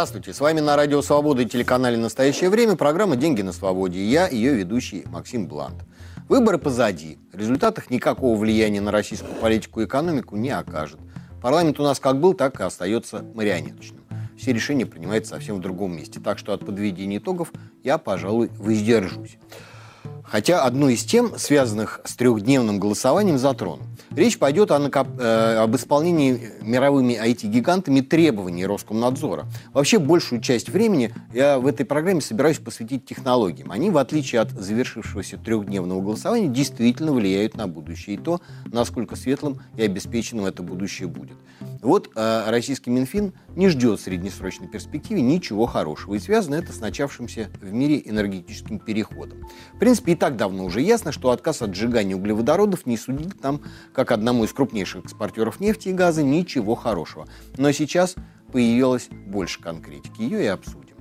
[0.00, 4.04] Здравствуйте, с вами на Радио Свобода и телеканале «Настоящее время» программа «Деньги на свободе» и
[4.04, 5.84] я, ее ведущий Максим Блант.
[6.26, 7.18] Выборы позади.
[7.34, 10.98] Результат их никакого влияния на российскую политику и экономику не окажет.
[11.42, 14.00] Парламент у нас как был, так и остается марионеточным.
[14.38, 16.18] Все решения принимаются совсем в другом месте.
[16.18, 17.52] Так что от подведения итогов
[17.84, 19.36] я, пожалуй, воздержусь.
[20.30, 23.82] Хотя одну из тем, связанных с трехдневным голосованием, затрону.
[24.14, 25.08] Речь пойдет о накоп...
[25.18, 29.46] э, об исполнении мировыми IT-гигантами требований Роскомнадзора.
[29.72, 33.72] Вообще большую часть времени я в этой программе собираюсь посвятить технологиям.
[33.72, 39.60] Они, в отличие от завершившегося трехдневного голосования, действительно влияют на будущее и то, насколько светлым
[39.76, 41.36] и обеспеченным это будущее будет.
[41.82, 46.14] Вот э, российский Минфин не ждет в среднесрочной перспективе ничего хорошего.
[46.14, 49.46] И связано это с начавшимся в мире энергетическим переходом.
[49.74, 54.12] В принципе, так давно уже ясно, что отказ от сжигания углеводородов не судит нам, как
[54.12, 57.26] одному из крупнейших экспортеров нефти и газа, ничего хорошего.
[57.56, 58.14] Но сейчас
[58.52, 60.20] появилось больше конкретики.
[60.20, 60.96] Ее и обсудим.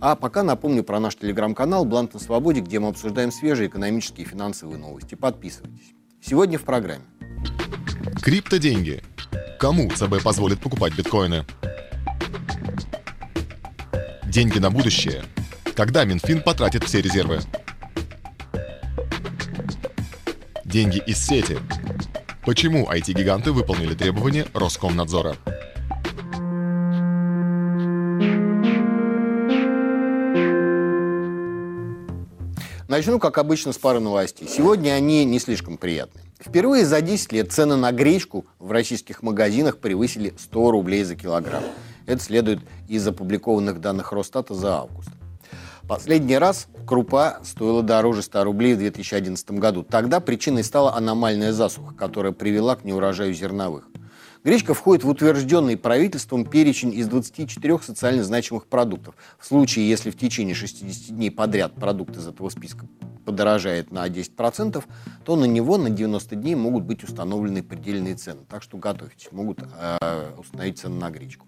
[0.00, 4.28] А пока напомню про наш телеграм-канал «Блант на свободе», где мы обсуждаем свежие экономические и
[4.28, 5.14] финансовые новости.
[5.14, 5.92] Подписывайтесь.
[6.22, 7.04] Сегодня в программе.
[8.22, 9.02] Криптоденьги.
[9.58, 11.44] Кому ЦБ позволит покупать биткоины?
[14.24, 15.24] Деньги на будущее.
[15.74, 17.40] Когда Минфин потратит все резервы?
[20.70, 21.58] Деньги из сети.
[22.46, 25.34] Почему IT-гиганты выполнили требования Роскомнадзора?
[32.86, 34.46] Начну, как обычно, с пары новостей.
[34.48, 36.24] Сегодня они не слишком приятные.
[36.38, 41.64] Впервые за 10 лет цены на гречку в российских магазинах превысили 100 рублей за килограмм.
[42.06, 45.10] Это следует из опубликованных данных Росстата за август.
[45.90, 49.82] Последний раз крупа стоила дороже 100 рублей в 2011 году.
[49.82, 53.88] Тогда причиной стала аномальная засуха, которая привела к неурожаю зерновых.
[54.42, 59.14] Гречка входит в утвержденный правительством перечень из 24 социально значимых продуктов.
[59.38, 62.86] В случае, если в течение 60 дней подряд продукт из этого списка
[63.24, 64.82] подорожает на 10%,
[65.24, 68.40] то на него на 90 дней могут быть установлены предельные цены.
[68.48, 71.46] Так что готовьтесь, могут э, установить цены на гречку.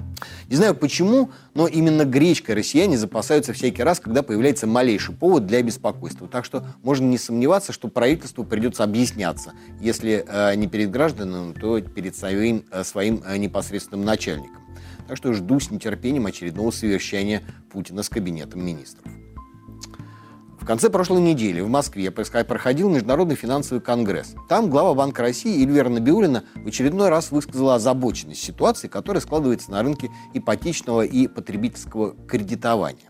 [0.48, 5.62] Не знаю почему, но именно гречкой россияне запасаются всякий раз, когда появляется малейший повод для
[5.62, 6.28] беспокойства.
[6.28, 11.80] Так что можно не сомневаться, что правительству придется объясняться, если э, не перед гражданами, то
[11.80, 14.62] перед своим, э, своим э, непосредственным начальником.
[15.08, 19.04] Так что жду с нетерпением очередного совещания Путина с кабинетом министров.
[20.62, 24.36] В конце прошлой недели в Москве проходил Международный финансовый конгресс.
[24.48, 29.82] Там глава Банка России Эльвира Набиулина в очередной раз высказала озабоченность ситуации, которая складывается на
[29.82, 33.08] рынке ипотечного и потребительского кредитования.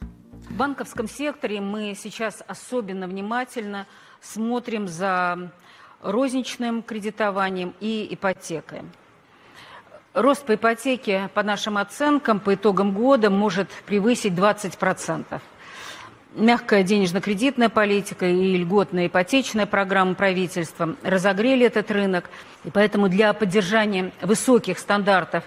[0.49, 3.87] В банковском секторе мы сейчас особенно внимательно
[4.23, 5.53] смотрим за
[6.01, 8.81] розничным кредитованием и ипотекой.
[10.15, 15.41] Рост по ипотеке, по нашим оценкам, по итогам года может превысить 20%
[16.35, 22.31] мягкая денежно-кредитная политика и льготная ипотечная программа правительства разогрели этот рынок.
[22.65, 25.45] И поэтому для поддержания высоких стандартов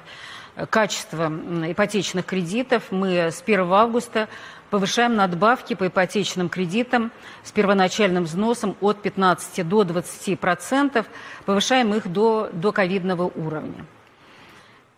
[0.55, 1.31] э, качества
[1.67, 4.27] ипотечных кредитов мы с 1 августа
[4.69, 7.11] повышаем надбавки по ипотечным кредитам
[7.43, 11.05] с первоначальным взносом от 15 до 20 процентов,
[11.45, 13.85] повышаем их до, до ковидного уровня.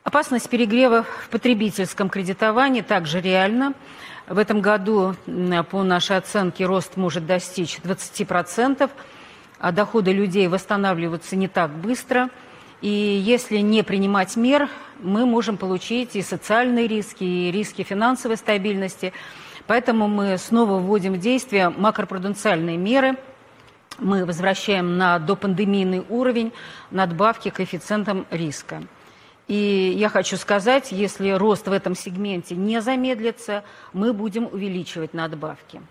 [0.08, 3.74] Опасность перегрева в потребительском кредитовании также реальна.
[4.26, 5.16] В этом году,
[5.70, 8.90] по нашей оценке, рост может достичь 20%,
[9.60, 12.30] а доходы людей восстанавливаются не так быстро.
[12.80, 14.70] И если не принимать мер,
[15.02, 19.12] мы можем получить и социальные риски, и риски финансовой стабильности.
[19.66, 23.18] Поэтому мы снова вводим в действие макропруденциальные меры.
[24.00, 26.54] Мы возвращаем на допандемийный уровень
[26.92, 28.84] надбавки коэффициентам риска.
[29.48, 33.64] И я хочу сказать, если рост в этом сегменте не замедлится,
[33.94, 35.82] мы будем увеличивать надбавки.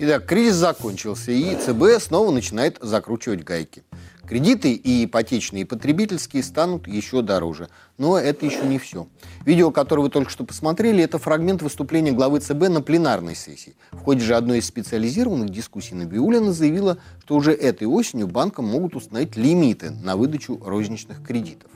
[0.00, 3.82] Итак, кризис закончился, и ЦБ снова начинает закручивать гайки.
[4.28, 7.68] Кредиты и ипотечные, и потребительские станут еще дороже.
[7.96, 9.08] Но это еще не все.
[9.44, 13.74] Видео, которое вы только что посмотрели, это фрагмент выступления главы ЦБ на пленарной сессии.
[13.90, 18.96] В ходе же одной из специализированных дискуссий Набиулина заявила, что уже этой осенью банкам могут
[18.96, 21.70] установить лимиты на выдачу розничных кредитов.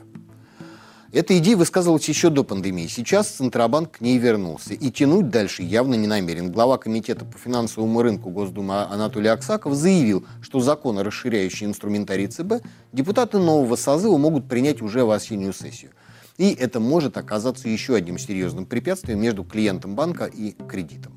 [1.13, 2.87] Эта идея высказывалась еще до пандемии.
[2.87, 4.73] Сейчас Центробанк к ней вернулся.
[4.73, 6.51] И тянуть дальше явно не намерен.
[6.51, 12.65] Глава Комитета по финансовому рынку Госдумы Анатолий Аксаков заявил, что закон, расширяющий инструментарий ЦБ,
[12.95, 15.91] депутаты нового созыва могут принять уже в осеннюю сессию.
[16.39, 21.12] И это может оказаться еще одним серьезным препятствием между клиентом банка и кредитом.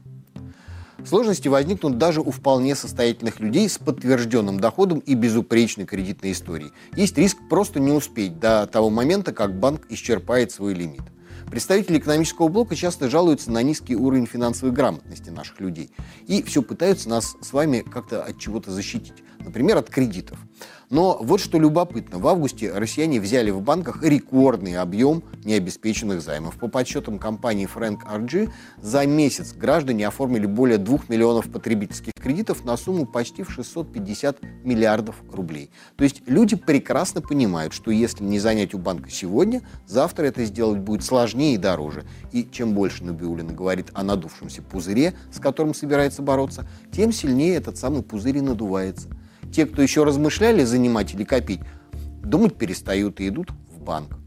[1.05, 6.71] Сложности возникнут даже у вполне состоятельных людей с подтвержденным доходом и безупречной кредитной историей.
[6.95, 11.03] Есть риск просто не успеть до того момента, как банк исчерпает свой лимит.
[11.51, 15.91] Представители экономического блока часто жалуются на низкий уровень финансовой грамотности наших людей.
[16.25, 19.23] И все пытаются нас с вами как-то от чего-то защитить.
[19.39, 20.39] Например, от кредитов.
[20.89, 22.19] Но вот что любопытно.
[22.19, 26.57] В августе россияне взяли в банках рекордный объем необеспеченных займов.
[26.57, 28.51] По подсчетам компании Frank RG,
[28.81, 35.15] за месяц граждане оформили более 2 миллионов потребительских кредитов на сумму почти в 650 миллиардов
[35.31, 35.71] рублей.
[35.95, 40.79] То есть люди прекрасно понимают, что если не занять у банка сегодня, завтра это сделать
[40.79, 42.05] будет сложнее и дороже.
[42.31, 47.77] И чем больше Набиулина говорит о надувшемся пузыре, с которым собирается бороться, тем сильнее этот
[47.77, 49.09] самый пузырь и надувается
[49.51, 51.61] те, кто еще размышляли занимать или копить,
[52.23, 54.17] думать перестают и идут в банк.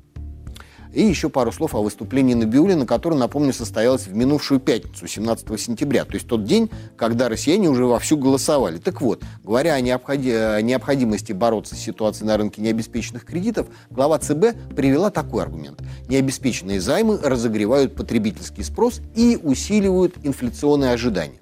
[0.92, 6.04] И еще пару слов о выступлении Набиулина, которое, напомню, состоялось в минувшую пятницу, 17 сентября,
[6.06, 8.78] то есть тот день, когда россияне уже вовсю голосовали.
[8.78, 15.10] Так вот, говоря о, необходимости бороться с ситуацией на рынке необеспеченных кредитов, глава ЦБ привела
[15.10, 15.82] такой аргумент.
[16.08, 21.38] Необеспеченные займы разогревают потребительский спрос и усиливают инфляционные ожидания.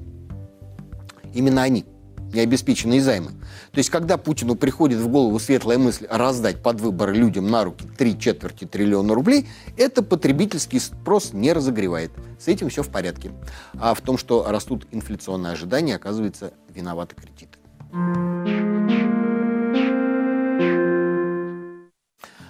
[1.33, 1.85] Именно они–
[2.37, 3.31] необеспеченные займы.
[3.73, 7.85] То есть, когда Путину приходит в голову светлая мысль раздать под выбор людям на руки
[7.97, 12.13] три четверти триллиона рублей, это потребительский спрос не разогревает.
[12.39, 13.33] С этим все в порядке.
[13.75, 17.59] А в том, что растут инфляционные ожидания, оказывается, виноваты кредиты.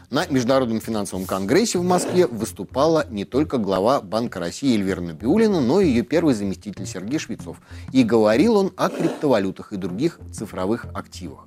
[0.09, 5.81] На Международном финансовом конгрессе в Москве выступала не только глава Банка России Эльвира Набиулина, но
[5.81, 7.57] и ее первый заместитель Сергей Швецов.
[7.93, 11.47] И говорил он о криптовалютах и других цифровых активах.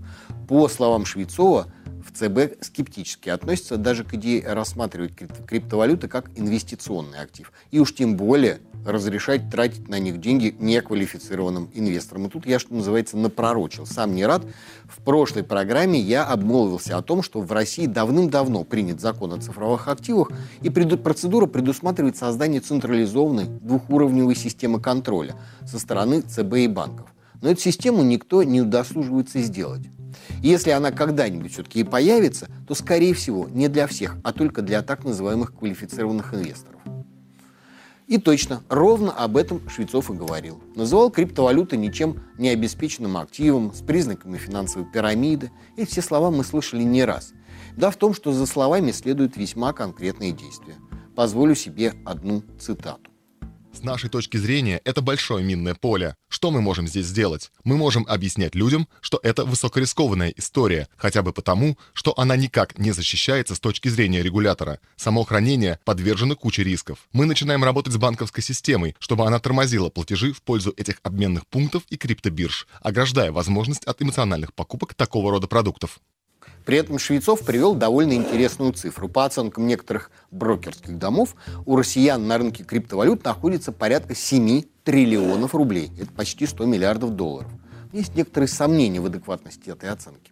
[0.49, 1.71] По словам Швецова,
[2.09, 5.13] ЦБ скептически относятся даже к идее рассматривать
[5.47, 7.51] криптовалюты как инвестиционный актив.
[7.71, 12.27] И уж тем более разрешать тратить на них деньги неквалифицированным инвесторам.
[12.27, 13.85] И тут я, что называется, напророчил.
[13.85, 14.45] Сам не рад.
[14.85, 19.87] В прошлой программе я обмолвился о том, что в России давным-давно принят закон о цифровых
[19.87, 20.31] активах,
[20.61, 25.35] и процедура предусматривает создание централизованной двухуровневой системы контроля
[25.65, 27.07] со стороны ЦБ и банков.
[27.41, 29.83] Но эту систему никто не удосуживается сделать.
[30.41, 34.61] И если она когда-нибудь все-таки и появится, то, скорее всего, не для всех, а только
[34.61, 36.81] для так называемых квалифицированных инвесторов.
[38.07, 40.59] И точно, ровно об этом Швецов и говорил.
[40.75, 45.51] Называл криптовалюты ничем не обеспеченным активом, с признаками финансовой пирамиды.
[45.77, 47.33] И все слова мы слышали не раз.
[47.77, 50.75] Да в том, что за словами следуют весьма конкретные действия.
[51.15, 53.11] Позволю себе одну цитату.
[53.71, 56.15] С нашей точки зрения, это большое минное поле.
[56.27, 57.51] Что мы можем здесь сделать?
[57.63, 62.91] Мы можем объяснять людям, что это высокорискованная история, хотя бы потому, что она никак не
[62.91, 64.79] защищается с точки зрения регулятора.
[64.95, 67.07] Само хранение подвержено куче рисков.
[67.13, 71.83] Мы начинаем работать с банковской системой, чтобы она тормозила платежи в пользу этих обменных пунктов
[71.89, 75.99] и криптобирж, ограждая возможность от эмоциональных покупок такого рода продуктов.
[76.65, 79.07] При этом Швецов привел довольно интересную цифру.
[79.07, 81.35] По оценкам некоторых брокерских домов,
[81.65, 85.91] у россиян на рынке криптовалют находится порядка 7 триллионов рублей.
[85.99, 87.51] Это почти 100 миллиардов долларов.
[87.91, 90.31] Есть некоторые сомнения в адекватности этой оценки.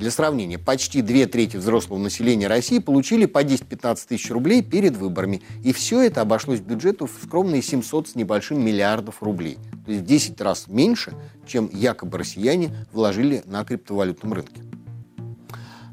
[0.00, 5.42] Для сравнения, почти две трети взрослого населения России получили по 10-15 тысяч рублей перед выборами.
[5.62, 9.58] И все это обошлось бюджету в скромные 700 с небольшим миллиардов рублей.
[9.84, 11.12] То есть в 10 раз меньше,
[11.46, 14.62] чем якобы россияне вложили на криптовалютном рынке.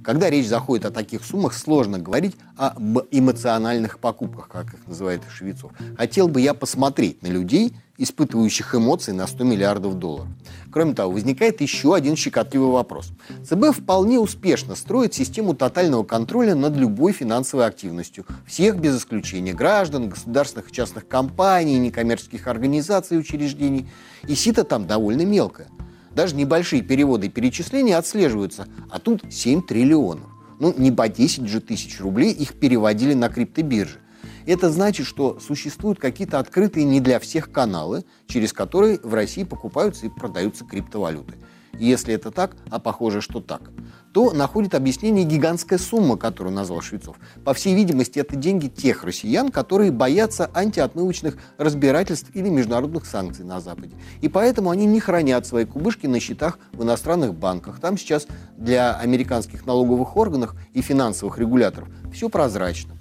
[0.07, 5.73] Когда речь заходит о таких суммах, сложно говорить об эмоциональных покупках, как их называет Швецов.
[5.97, 10.29] Хотел бы я посмотреть на людей, испытывающих эмоции на 100 миллиардов долларов.
[10.71, 13.09] Кроме того, возникает еще один щекотливый вопрос.
[13.43, 18.25] ЦБ вполне успешно строит систему тотального контроля над любой финансовой активностью.
[18.45, 23.89] Всех без исключения граждан, государственных и частных компаний, некоммерческих организаций и учреждений.
[24.25, 25.67] И сито там довольно мелкое.
[26.17, 30.27] Даже небольшие переводы и перечисления отслеживаются, а тут 7 триллионов.
[30.59, 33.99] Ну, не по 10 же тысяч рублей их переводили на криптобиржи.
[34.47, 40.07] Это значит, что существуют какие-то открытые не для всех каналы, через которые в России покупаются
[40.07, 41.35] и продаются криптовалюты.
[41.73, 43.71] Если это так, а похоже, что так,
[44.13, 47.17] то находит объяснение гигантская сумма, которую назвал Швецов.
[47.43, 53.59] По всей видимости, это деньги тех россиян, которые боятся антиотмывочных разбирательств или международных санкций на
[53.61, 53.95] Западе.
[54.21, 57.79] И поэтому они не хранят свои кубышки на счетах в иностранных банках.
[57.79, 62.95] Там сейчас для американских налоговых органов и финансовых регуляторов все прозрачно,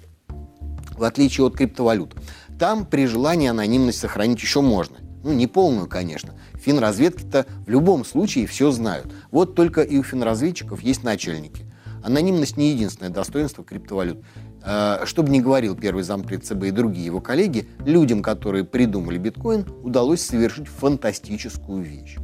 [0.95, 2.15] в отличие от криптовалют.
[2.59, 4.97] Там при желании анонимность сохранить еще можно.
[5.23, 6.33] Ну, не полную, конечно.
[6.67, 9.07] Финразведки-то в любом случае все знают.
[9.31, 11.65] Вот только и у финразведчиков есть начальники.
[12.03, 14.21] Анонимность не единственное достоинство криптовалют.
[14.63, 19.17] А, что бы ни говорил первый зампред ЦБ и другие его коллеги, людям, которые придумали
[19.17, 22.17] биткоин, удалось совершить фантастическую вещь.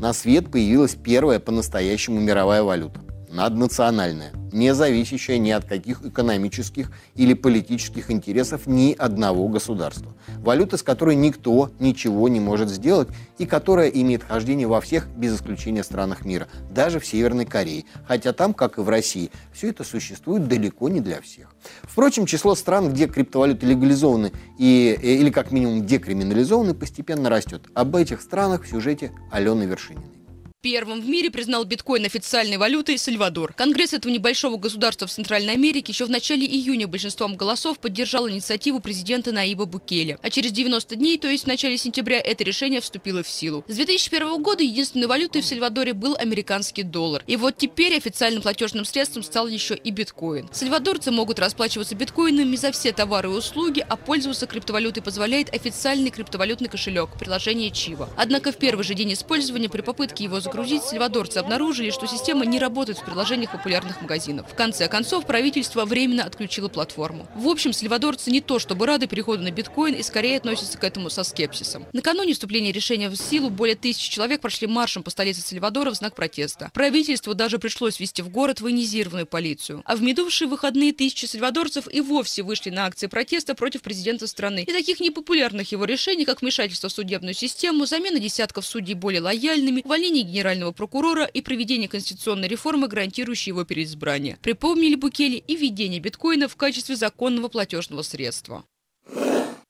[0.00, 3.02] На свет появилась первая по-настоящему мировая валюта.
[3.30, 4.32] Наднациональная.
[4.54, 10.14] Не зависящая ни от каких экономических или политических интересов ни одного государства.
[10.38, 15.34] Валюта, с которой никто ничего не может сделать и которая имеет хождение во всех, без
[15.34, 17.84] исключения странах мира, даже в Северной Корее.
[18.06, 21.52] Хотя там, как и в России, все это существует далеко не для всех.
[21.82, 27.62] Впрочем, число стран, где криптовалюты легализованы и, э, или как минимум декриминализованы, постепенно растет.
[27.74, 30.23] Об этих странах в сюжете Алены Вершининой.
[30.64, 33.52] Первым в мире признал биткоин официальной валютой Сальвадор.
[33.52, 38.80] Конгресс этого небольшого государства в Центральной Америке еще в начале июня большинством голосов поддержал инициативу
[38.80, 40.18] президента Наиба Букеля.
[40.22, 43.62] А через 90 дней, то есть в начале сентября, это решение вступило в силу.
[43.68, 47.22] С 2001 года единственной валютой в Сальвадоре был американский доллар.
[47.26, 50.48] И вот теперь официальным платежным средством стал еще и биткоин.
[50.50, 56.70] Сальвадорцы могут расплачиваться биткоинами за все товары и услуги, а пользоваться криптовалютой позволяет официальный криптовалютный
[56.70, 58.08] кошелек, приложение Чива.
[58.16, 62.60] Однако в первый же день использования при попытке его загрузить, сальвадорцы обнаружили, что система не
[62.60, 64.48] работает в приложениях популярных магазинов.
[64.48, 67.26] В конце концов, правительство временно отключило платформу.
[67.34, 71.10] В общем, сальвадорцы не то чтобы рады переходу на биткоин и скорее относятся к этому
[71.10, 71.86] со скепсисом.
[71.92, 76.14] Накануне вступления решения в силу более тысячи человек прошли маршем по столице Сальвадора в знак
[76.14, 76.70] протеста.
[76.72, 79.82] Правительству даже пришлось ввести в город военизированную полицию.
[79.84, 84.62] А в минувшие выходные тысячи сальвадорцев и вовсе вышли на акции протеста против президента страны
[84.62, 89.82] и таких непопулярных его решений, как вмешательство в судебную систему, замена десятков судей более лояльными,
[89.84, 94.36] увольнение генерального генерального прокурора и проведение конституционной реформы, гарантирующей его переизбрание.
[94.42, 98.64] Припомнили Букели и введение биткоина в качестве законного платежного средства.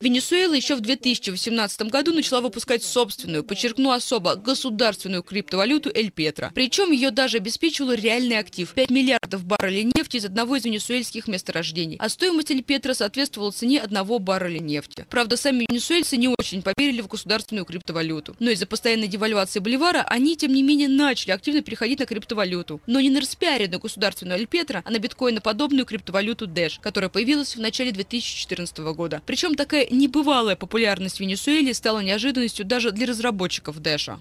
[0.01, 6.51] Венесуэла еще в 2018 году начала выпускать собственную, подчеркну особо, государственную криптовалюту Эль Петро.
[6.55, 11.97] Причем ее даже обеспечивал реальный актив– 5 миллиардов баррелей нефти из одного из венесуэльских месторождений.
[12.01, 15.07] А стоимость Эль Петро соответствовала цене одного барреля нефти.
[15.09, 18.37] Правда, сами венесуэльцы не очень поверили в государственную криптовалюту.
[18.41, 22.81] Но из-за постоянной девальвации боливара они, тем не менее, начали активно переходить на криптовалюту.
[22.87, 27.61] Но не на распиаренную государственную Эль Петро, а на биткоиноподобную криптовалюту Dash, которая появилась в
[27.61, 29.23] начале 2014 года.
[29.27, 34.21] Причем такая небывалая популярность в Венесуэле стала неожиданностью даже для разработчиков Дэша.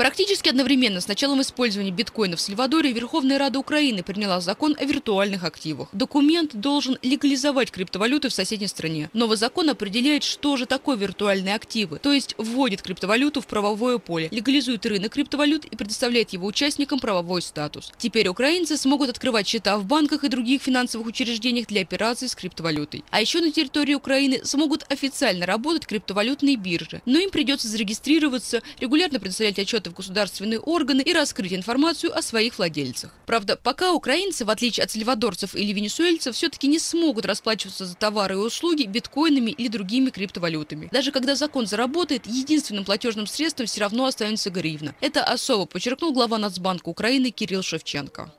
[0.00, 5.44] Практически одновременно с началом использования биткоина в Сальвадоре Верховная Рада Украины приняла закон о виртуальных
[5.44, 5.90] активах.
[5.92, 9.10] Документ должен легализовать криптовалюты в соседней стране.
[9.12, 14.28] Новый закон определяет, что же такое виртуальные активы, то есть вводит криптовалюту в правовое поле,
[14.30, 17.92] легализует рынок криптовалют и предоставляет его участникам правовой статус.
[17.98, 23.04] Теперь украинцы смогут открывать счета в банках и других финансовых учреждениях для операций с криптовалютой.
[23.10, 29.20] А еще на территории Украины смогут официально работать криптовалютные биржи, но им придется зарегистрироваться, регулярно
[29.20, 33.12] предоставлять отчеты в государственные органы и раскрыть информацию о своих владельцах.
[33.26, 38.34] Правда, пока украинцы, в отличие от сальвадорцев или венесуэльцев, все-таки не смогут расплачиваться за товары
[38.34, 40.88] и услуги биткоинами или другими криптовалютами.
[40.92, 44.94] Даже когда закон заработает, единственным платежным средством все равно останется гривна.
[45.00, 48.32] Это особо подчеркнул глава Нацбанка Украины Кирилл Шевченко.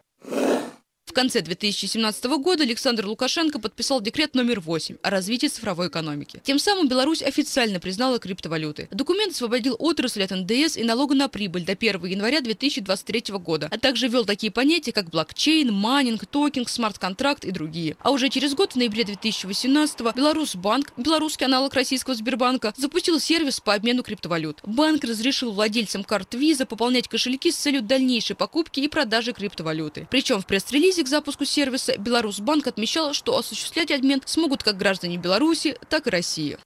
[1.11, 6.41] В конце 2017 года Александр Лукашенко подписал декрет номер 8 о развитии цифровой экономики.
[6.41, 8.87] Тем самым Беларусь официально признала криптовалюты.
[8.91, 13.77] Документ освободил отрасль от НДС и налога на прибыль до 1 января 2023 года, а
[13.77, 17.97] также ввел такие понятия, как блокчейн, майнинг, токен, смарт-контракт и другие.
[17.99, 23.73] А уже через год, в ноябре 2018 Беларусьбанк, белорусский аналог российского Сбербанка, запустил сервис по
[23.73, 24.61] обмену криптовалют.
[24.63, 30.07] Банк разрешил владельцам карт Visa пополнять кошельки с целью дальнейшей покупки и продажи криптовалюты.
[30.09, 35.77] Причем в пресс-релизе к запуску сервиса Беларусьбанк отмечал, что осуществлять обмен смогут как граждане Беларуси,
[35.89, 36.57] так и России.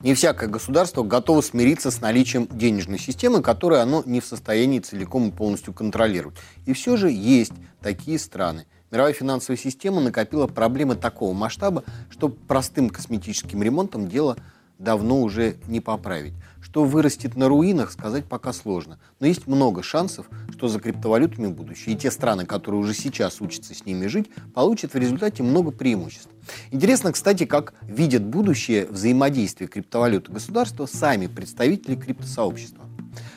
[0.00, 5.28] Не всякое государство готово смириться с наличием денежной системы, которую оно не в состоянии целиком
[5.28, 6.36] и полностью контролировать.
[6.66, 8.66] И все же есть такие страны.
[8.90, 14.36] Мировая финансовая система накопила проблемы такого масштаба, что простым косметическим ремонтом дело
[14.80, 16.32] давно уже не поправить.
[16.60, 18.98] Что вырастет на руинах, сказать пока сложно.
[19.20, 21.94] Но есть много шансов, что за криптовалютами будущее.
[21.94, 26.30] И те страны, которые уже сейчас учатся с ними жить, получат в результате много преимуществ.
[26.70, 32.84] Интересно, кстати, как видят будущее взаимодействие криптовалют и государства сами представители криптосообщества.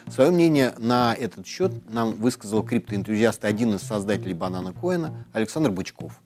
[0.10, 5.72] Свое мнение на этот счет нам высказал криптоэнтузиаст и один из создателей банана Коина Александр
[5.72, 6.22] Бычков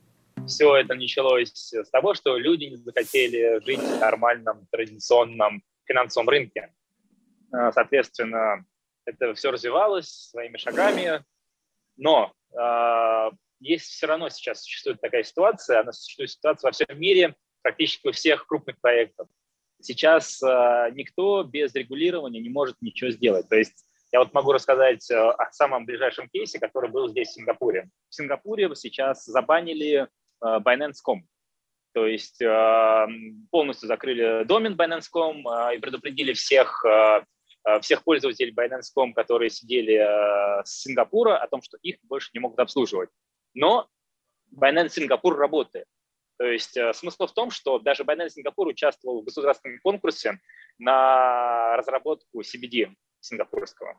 [0.48, 6.74] все это началось с того, что люди не захотели жить в нормальном традиционном финансовом рынке.
[7.54, 8.66] Э, соответственно,
[9.06, 11.24] это все развивалось своими шагами,
[11.96, 17.36] но э, есть все равно сейчас существует такая ситуация, она существует ситуация во всем мире,
[17.62, 19.28] практически у всех крупных проектов.
[19.82, 23.48] Сейчас э, никто без регулирования не может ничего сделать.
[23.48, 27.90] То есть я вот могу рассказать о самом ближайшем кейсе, который был здесь, в Сингапуре.
[28.10, 30.08] В Сингапуре сейчас забанили
[30.44, 31.24] Binance.com.
[31.94, 33.08] То есть э,
[33.50, 36.86] полностью закрыли домен Binance.com э, и предупредили всех,
[37.82, 39.98] всех пользователей Binance.com, которые сидели
[40.64, 43.10] с Сингапура, о том, что их больше не могут обслуживать.
[43.54, 43.88] Но
[44.56, 45.88] Binance Сингапур работает.
[46.38, 50.40] То есть э, смысл в том, что даже Binance Сингапур участвовал в государственном конкурсе
[50.78, 53.96] на разработку CBD сингапурского.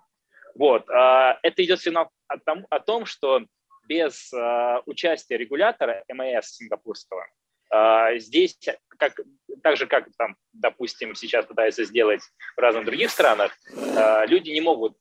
[0.55, 0.89] Вот.
[0.89, 3.45] Это идет сигнал о том что
[3.89, 7.27] без а, участия регулятора МАС сингапурского
[7.71, 8.59] а, здесь,
[8.99, 9.19] как,
[9.63, 12.23] так же, как, там, допустим, сейчас пытаются сделать
[12.57, 13.53] в разных других странах,
[14.27, 14.97] люди не могут,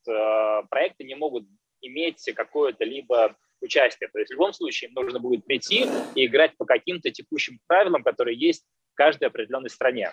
[0.68, 1.44] проекты не могут
[1.80, 4.08] иметь какое-то либо участие.
[4.12, 8.02] То есть в любом случае им нужно будет прийти и играть по каким-то текущим правилам,
[8.02, 10.12] которые есть в каждой определенной стране.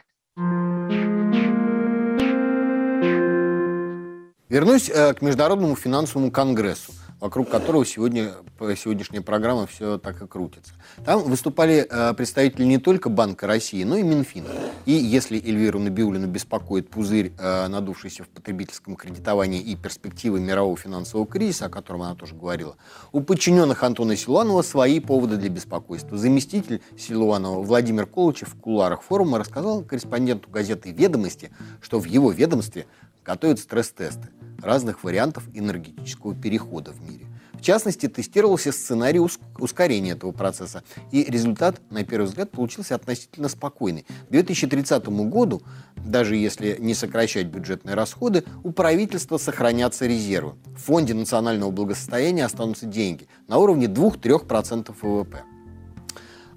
[4.47, 6.93] Вернусь э, к Международному финансовому конгрессу
[7.25, 8.33] вокруг которого сегодня,
[8.77, 10.73] сегодняшняя программа все так и крутится.
[11.03, 14.49] Там выступали э, представители не только Банка России, но и Минфина.
[14.85, 21.25] И если Эльвиру Набиулину беспокоит пузырь, э, надувшийся в потребительском кредитовании и перспективы мирового финансового
[21.25, 22.75] кризиса, о котором она тоже говорила,
[23.11, 26.19] у подчиненных Антона Силуанова свои поводы для беспокойства.
[26.19, 31.49] Заместитель Силуанова Владимир Колычев в кулуарах форума рассказал корреспонденту газеты «Ведомости»,
[31.81, 32.85] что в его ведомстве
[33.25, 34.29] готовят стресс-тесты
[34.61, 37.25] разных вариантов энергетического перехода в мире.
[37.53, 39.19] В частности, тестировался сценарий
[39.57, 44.05] ускорения этого процесса, и результат, на первый взгляд, получился относительно спокойный.
[44.27, 45.63] К 2030 году,
[45.95, 50.53] даже если не сокращать бюджетные расходы, у правительства сохранятся резервы.
[50.77, 55.43] В Фонде национального благосостояния останутся деньги на уровне 2-3% ВВП.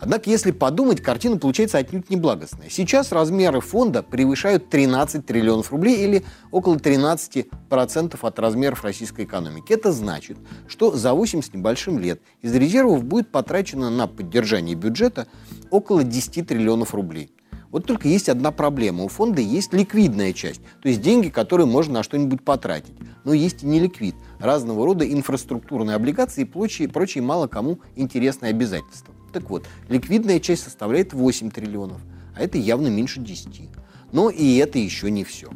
[0.00, 2.69] Однако, если подумать, картина получается отнюдь неблагостная.
[2.71, 9.73] Сейчас размеры фонда превышают 13 триллионов рублей или около 13% от размеров российской экономики.
[9.73, 10.38] Это значит,
[10.69, 15.26] что за 8 с небольшим лет из резервов будет потрачено на поддержание бюджета
[15.71, 17.33] около 10 триллионов рублей.
[17.71, 19.05] Вот только есть одна проблема.
[19.05, 22.95] У фонда есть ликвидная часть, то есть деньги, которые можно на что-нибудь потратить.
[23.25, 29.14] Но есть и неликвид, разного рода инфраструктурные облигации и прочие, прочие мало кому интересные обязательства.
[29.33, 32.01] Так вот, ликвидная часть составляет 8 триллионов,
[32.37, 33.71] а это явно меньше 10.
[34.12, 35.51] Но и это еще не все.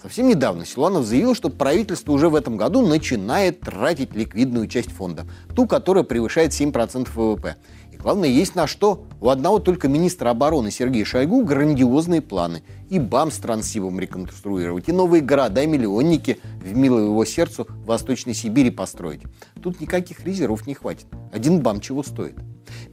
[0.00, 5.26] Совсем недавно Силуанов заявил, что правительство уже в этом году начинает тратить ликвидную часть фонда,
[5.56, 7.56] ту, которая превышает 7% ВВП.
[7.92, 9.06] И главное, есть на что.
[9.20, 12.62] У одного только министра обороны Сергея Шойгу грандиозные планы.
[12.90, 17.86] И БАМ с Транссибом реконструировать, и новые города, и миллионники в милую его сердцу в
[17.86, 19.22] Восточной Сибири построить.
[19.60, 21.06] Тут никаких резервов не хватит.
[21.32, 22.36] Один БАМ чего стоит.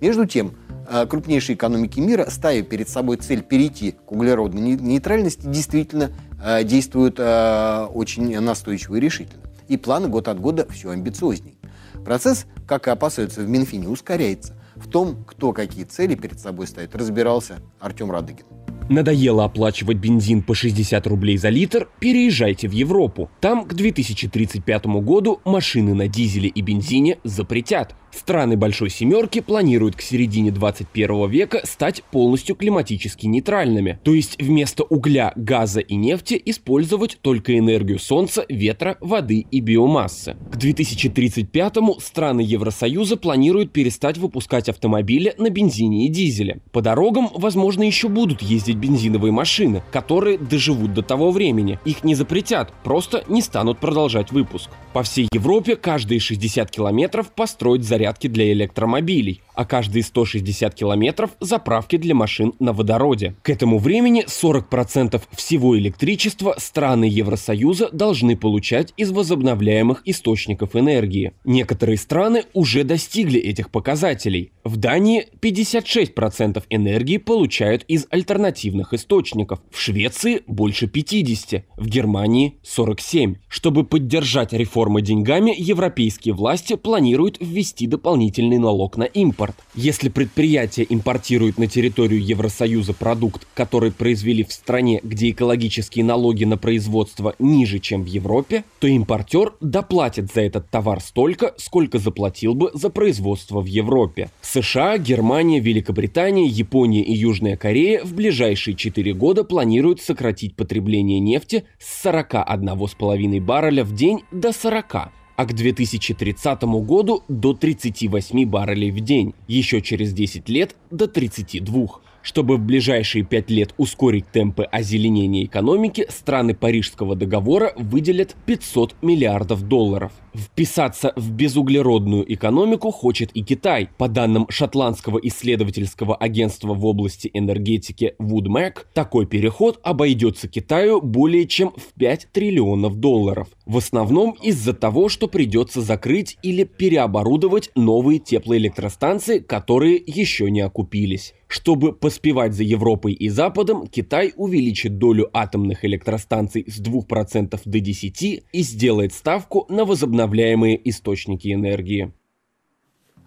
[0.02, 0.54] Между тем,
[0.90, 6.12] э, крупнейшие экономики мира, ставя перед собой цель перейти к углеродной нейтральности, действительно
[6.44, 9.44] э, действуют э, очень настойчиво и решительно.
[9.68, 11.56] И планы год от года все амбициознее.
[12.04, 14.54] Процесс, как и опасаются в Минфине, ускоряется.
[14.76, 18.46] В том, кто какие цели перед собой ставит, разбирался Артем Радыгин.
[18.90, 21.90] Надоело оплачивать бензин по 60 рублей за литр?
[22.00, 23.32] Переезжайте в Европу.
[23.42, 27.96] Там к 2035 году машины на дизеле и бензине запретят.
[28.16, 34.84] Страны Большой Семерки планируют к середине 21 века стать полностью климатически нейтральными, то есть вместо
[34.84, 40.38] угля, газа и нефти использовать только энергию солнца, ветра, воды и биомассы.
[40.50, 46.62] К 2035-му страны Евросоюза планируют перестать выпускать автомобили на бензине и дизеле.
[46.72, 51.80] По дорогам, возможно, еще будут ездить бензиновые машины, которые доживут до того времени.
[51.86, 54.70] Их не запретят, просто не станут продолжать выпуск.
[54.94, 61.32] По всей Европе каждые 60 километров построить заряд зарядки для электромобилей, а каждые 160 километров
[61.40, 63.36] заправки для машин на водороде.
[63.42, 71.34] К этому времени 40% всего электричества страны Евросоюза должны получать из возобновляемых источников энергии.
[71.44, 74.52] Некоторые страны уже достигли этих показателей.
[74.64, 83.38] В Дании 56% энергии получают из альтернативных источников, в Швеции больше 50%, в Германии 47%.
[83.48, 89.45] Чтобы поддержать реформы деньгами, европейские власти планируют ввести дополнительный налог на импорт.
[89.76, 96.58] Если предприятие импортирует на территорию Евросоюза продукт, который произвели в стране, где экологические налоги на
[96.58, 102.72] производство ниже, чем в Европе, то импортер доплатит за этот товар столько, сколько заплатил бы
[102.74, 104.30] за производство в Европе.
[104.42, 111.66] США, Германия, Великобритания, Япония и Южная Корея в ближайшие 4 года планируют сократить потребление нефти
[111.80, 119.00] с 41,5 барреля в день до 40 а к 2030 году до 38 баррелей в
[119.02, 121.88] день, еще через 10 лет до 32.
[122.26, 129.62] Чтобы в ближайшие пять лет ускорить темпы озеленения экономики, страны Парижского договора выделят 500 миллиардов
[129.62, 130.12] долларов.
[130.34, 133.90] Вписаться в безуглеродную экономику хочет и Китай.
[134.00, 141.74] По данным шотландского исследовательского агентства в области энергетики WoodMac, такой переход обойдется Китаю более чем
[141.78, 143.50] в 5 триллионов долларов.
[143.68, 151.36] В основном из-за того, что придется закрыть или переоборудовать новые теплоэлектростанции, которые еще не окупились.
[151.56, 158.44] Чтобы поспевать за Европой и Западом, Китай увеличит долю атомных электростанций с 2% до 10%
[158.52, 162.12] и сделает ставку на возобновляемые источники энергии.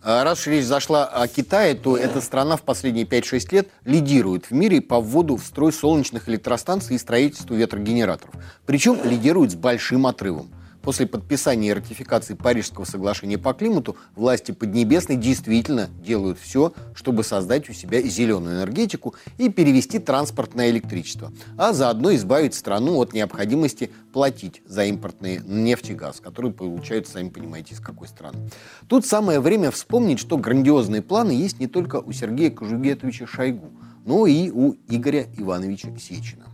[0.03, 4.53] А раз речь зашла о Китае, то эта страна в последние 5-6 лет лидирует в
[4.53, 8.35] мире по вводу в строй солнечных электростанций и строительству ветрогенераторов.
[8.67, 10.51] Причем лидирует с большим отрывом.
[10.83, 17.69] После подписания и ратификации Парижского соглашения по климату власти Поднебесной действительно делают все, чтобы создать
[17.69, 23.91] у себя зеленую энергетику и перевести транспорт на электричество, а заодно избавить страну от необходимости
[24.13, 28.51] платить за импортные нефть и газ, которые получают, сами понимаете, из какой страны.
[28.89, 33.71] Тут самое время вспомнить, что грандиозные планы есть не только у Сергея Кожугетовича Шойгу,
[34.05, 36.47] но и у Игоря Ивановича Сечина.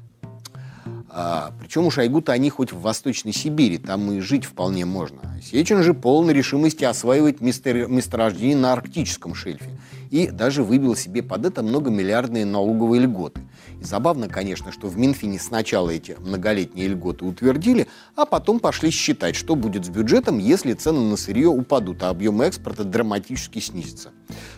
[1.17, 5.21] А, причем у Шойгу-то они хоть в Восточной Сибири, там и жить вполне можно.
[5.41, 9.79] Сечин же полон решимости осваивать место, месторождение на арктическом шельфе.
[10.11, 13.43] И даже выбил себе под это многомиллиардные налоговые льготы.
[13.81, 19.37] И забавно, конечно, что в Минфине сначала эти многолетние льготы утвердили, а потом пошли считать,
[19.37, 24.11] что будет с бюджетом, если цены на сырье упадут, а объем экспорта драматически снизится.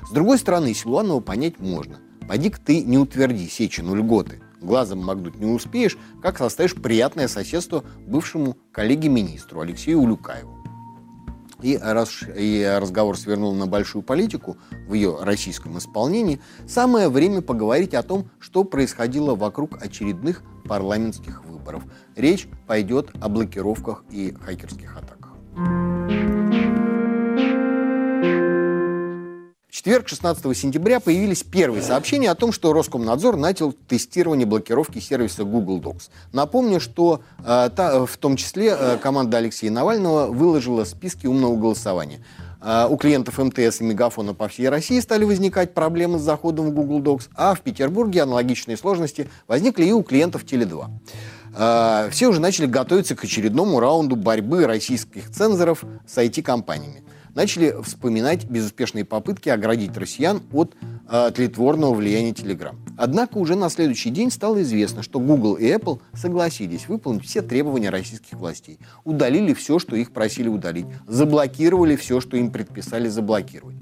[0.08, 1.98] С другой стороны, Силуанова понять можно.
[2.26, 8.56] Поди-ка ты не утверди Сечину льготы глазом моргнуть не успеешь, как составишь приятное соседство бывшему
[8.72, 10.56] коллеге-министру Алексею Улюкаеву.
[11.62, 17.94] И раз и разговор свернул на большую политику в ее российском исполнении, самое время поговорить
[17.94, 21.82] о том, что происходило вокруг очередных парламентских выборов.
[22.14, 25.15] Речь пойдет о блокировках и хакерских атаках
[29.86, 35.80] четверг, 16 сентября, появились первые сообщения о том, что Роскомнадзор начал тестирование блокировки сервиса Google
[35.80, 36.10] Docs.
[36.32, 42.18] Напомню, что э, та, в том числе э, команда Алексея Навального выложила списки умного голосования.
[42.60, 46.74] Э, у клиентов МТС и Мегафона по всей России стали возникать проблемы с заходом в
[46.74, 50.86] Google Docs, а в Петербурге аналогичные сложности возникли и у клиентов Теле2
[51.56, 57.04] э, все уже начали готовиться к очередному раунду борьбы российских цензоров с IT-компаниями
[57.36, 60.74] начали вспоминать безуспешные попытки оградить россиян от
[61.08, 62.74] э, тлетворного влияния Telegram.
[62.96, 67.90] Однако уже на следующий день стало известно, что Google и Apple согласились выполнить все требования
[67.90, 73.76] российских властей, удалили все, что их просили удалить, заблокировали все, что им предписали заблокировать.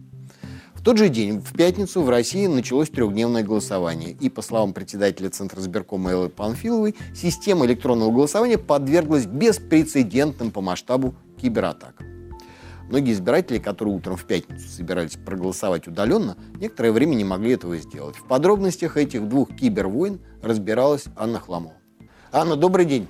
[0.75, 4.11] В тот же день, в пятницу, в России началось трехдневное голосование.
[4.21, 11.15] И, по словам председателя Центра сберкома Эллы Панфиловой, система электронного голосования подверглась беспрецедентным по масштабу
[11.41, 12.14] кибератакам.
[12.89, 18.17] Многие избиратели, которые утром в пятницу собирались проголосовать удаленно, некоторое время не могли этого сделать.
[18.17, 21.75] В подробностях этих двух кибервойн разбиралась Анна Хламова.
[22.31, 23.09] Анна, добрый день.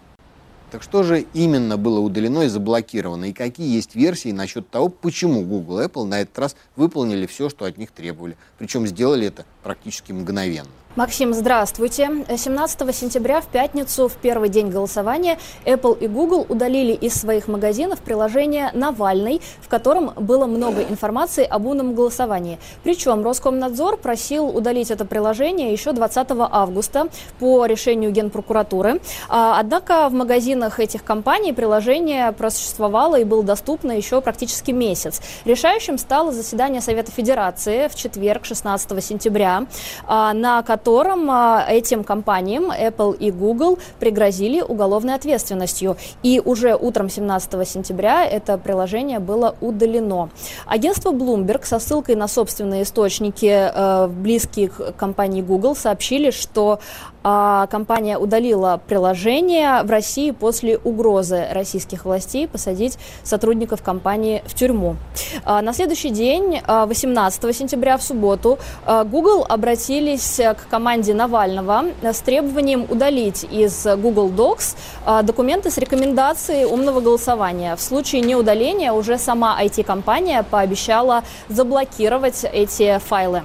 [0.70, 5.42] Так что же именно было удалено и заблокировано, и какие есть версии насчет того, почему
[5.42, 9.44] Google и Apple на этот раз выполнили все, что от них требовали, причем сделали это
[9.62, 10.68] практически мгновенно?
[10.96, 12.08] Максим, здравствуйте.
[12.36, 17.98] 17 сентября в пятницу, в первый день голосования, Apple и Google удалили из своих магазинов
[17.98, 22.60] приложение «Навальный», в котором было много информации об умном голосовании.
[22.84, 27.08] Причем Роскомнадзор просил удалить это приложение еще 20 августа
[27.40, 29.00] по решению Генпрокуратуры.
[29.28, 35.20] А, однако в магазинах этих компаний приложение просуществовало и было доступно еще практически месяц.
[35.44, 39.66] Решающим стало заседание Совета Федерации в четверг, 16 сентября,
[40.06, 45.96] а, на котором котором а, этим компаниям Apple и Google пригрозили уголовной ответственностью.
[46.22, 50.28] И уже утром 17 сентября это приложение было удалено.
[50.66, 56.80] Агентство Bloomberg со ссылкой на собственные источники, э, близкие к компании Google, сообщили, что
[57.24, 64.96] компания удалила приложение в России после угрозы российских властей посадить сотрудников компании в тюрьму.
[65.44, 72.20] А, на следующий день, 18 а, сентября в субботу, Google обратились к команде Навального с
[72.20, 77.74] требованием удалить из Google Docs документы с рекомендацией умного голосования.
[77.76, 83.42] В случае неудаления уже сама IT-компания пообещала заблокировать эти файлы.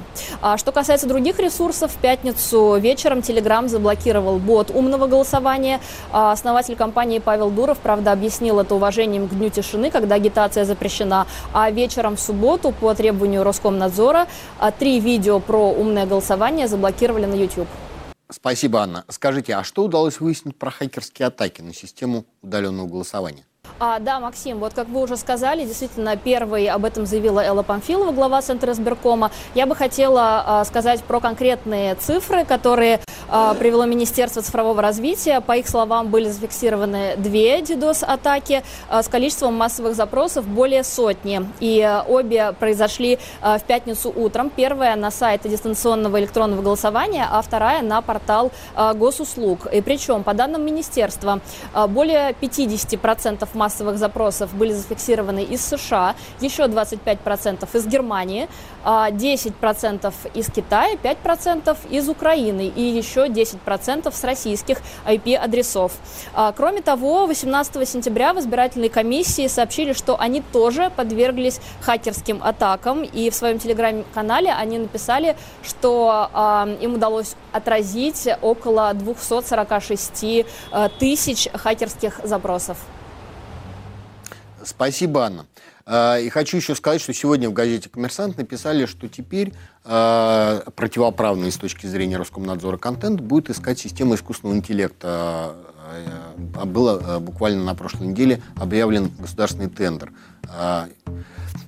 [0.58, 5.80] Что касается других ресурсов, в пятницу вечером Telegram заблокировал бот умного голосования.
[6.12, 11.28] А основатель компании Павел Дуров, правда, объяснил это уважением к Дню тишины, когда агитация запрещена.
[11.54, 14.28] А вечером в субботу по требованию Роскомнадзора
[14.60, 17.68] а, три видео про умное голосование заблокировали на YouTube.
[18.32, 19.06] Спасибо, Анна.
[19.08, 23.46] Скажите, а что удалось выяснить про хакерские атаки на систему удаленного голосования?
[23.80, 28.12] А, да, Максим, вот как вы уже сказали, действительно, первой об этом заявила Элла Памфилова,
[28.12, 29.32] глава Центра избиркома.
[29.56, 33.00] Я бы хотела а, сказать про конкретные цифры, которые
[33.60, 35.42] привело Министерство цифрового развития.
[35.42, 41.42] По их словам, были зафиксированы две DDoS-атаки а, с количеством массовых запросов более сотни.
[41.60, 44.50] И а, обе произошли а, в пятницу утром.
[44.50, 49.68] Первая на сайт дистанционного электронного голосования, а вторая на портал а, госуслуг.
[49.74, 51.42] И причем, по данным Министерства,
[51.74, 58.48] а, более 50% массовых массовых запросов были зафиксированы из США, еще 25% из Германии,
[58.84, 65.94] 10% а, из Китая, 5% из Украины и еще 10% с российских IP-адресов.
[66.34, 73.04] А, кроме того, 18 сентября в избирательной комиссии сообщили, что они тоже подверглись хакерским атакам.
[73.04, 80.46] И в своем телеграм-канале они написали, что э, им удалось отразить около 246
[81.00, 82.78] тысяч хакерских запросов.
[84.64, 85.46] Спасибо, Анна.
[85.92, 89.54] А, и хочу еще сказать, что сегодня в газете «Коммерсант» написали, что теперь
[89.86, 95.56] э, противоправный с точки зрения Роскомнадзора контент будет искать систему искусственного интеллекта.
[96.54, 100.14] Э, было буквально на прошлой неделе объявлен государственный тендер.
[100.48, 100.88] На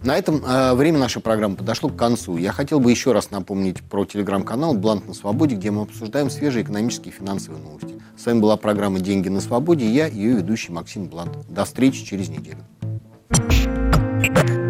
[0.04, 0.44] этом
[0.76, 2.38] время нашей программы подошло к концу.
[2.38, 6.64] Я хотел бы еще раз напомнить про телеграм-канал «Бланк на свободе», где мы обсуждаем свежие
[6.64, 8.00] экономические и финансовые новости.
[8.16, 11.36] С вами была программа «Деньги на свободе» и я, ее ведущий Максим Блант.
[11.50, 12.64] До встречи через неделю.
[14.22, 14.61] Thank you.